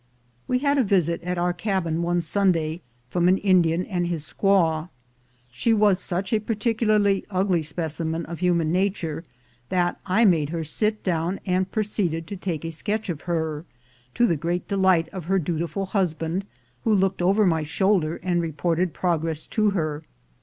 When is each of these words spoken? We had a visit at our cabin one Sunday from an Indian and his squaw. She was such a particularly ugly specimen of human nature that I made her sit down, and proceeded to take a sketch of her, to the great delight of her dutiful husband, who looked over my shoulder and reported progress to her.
We 0.47 0.57
had 0.57 0.79
a 0.79 0.83
visit 0.83 1.21
at 1.21 1.37
our 1.37 1.53
cabin 1.53 2.01
one 2.01 2.21
Sunday 2.21 2.81
from 3.07 3.27
an 3.27 3.37
Indian 3.37 3.85
and 3.85 4.07
his 4.07 4.23
squaw. 4.25 4.89
She 5.51 5.73
was 5.73 5.99
such 5.99 6.33
a 6.33 6.39
particularly 6.41 7.23
ugly 7.29 7.61
specimen 7.61 8.25
of 8.25 8.39
human 8.39 8.71
nature 8.71 9.23
that 9.69 9.99
I 10.07 10.25
made 10.25 10.49
her 10.49 10.63
sit 10.63 11.03
down, 11.03 11.39
and 11.45 11.71
proceeded 11.71 12.25
to 12.25 12.35
take 12.35 12.65
a 12.65 12.71
sketch 12.71 13.09
of 13.09 13.21
her, 13.29 13.63
to 14.15 14.25
the 14.25 14.35
great 14.35 14.67
delight 14.67 15.07
of 15.09 15.25
her 15.25 15.37
dutiful 15.37 15.85
husband, 15.85 16.45
who 16.83 16.95
looked 16.95 17.21
over 17.21 17.45
my 17.45 17.61
shoulder 17.61 18.19
and 18.23 18.41
reported 18.41 18.95
progress 18.95 19.45
to 19.45 19.69
her. 19.69 20.01